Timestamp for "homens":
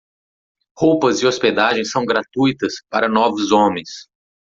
3.51-4.09